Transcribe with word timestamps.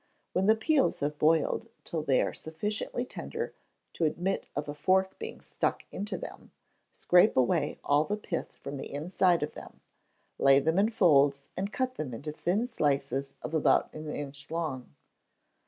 When 0.33 0.47
the 0.47 0.55
peels 0.55 1.01
have 1.01 1.19
boiled 1.19 1.69
till 1.83 2.01
they 2.01 2.23
are 2.23 2.33
sufficiently 2.33 3.05
tender 3.05 3.53
to 3.93 4.05
admit 4.05 4.47
of 4.55 4.67
a 4.67 4.73
fork 4.73 5.19
being 5.19 5.41
stuck 5.41 5.83
into 5.91 6.17
them, 6.17 6.49
scrape 6.91 7.37
away 7.37 7.79
all 7.83 8.05
the 8.05 8.17
pith 8.17 8.53
from 8.55 8.77
the 8.77 8.91
inside 8.91 9.43
of 9.43 9.53
them; 9.53 9.79
lay 10.39 10.57
them 10.57 10.79
in 10.79 10.89
folds, 10.89 11.45
and 11.55 11.71
cut 11.71 11.97
them 11.97 12.15
into 12.15 12.31
thin 12.31 12.65
slices 12.65 13.35
of 13.43 13.53
about 13.53 13.93
an 13.93 14.09
inch 14.09 14.49
long. 14.49 14.95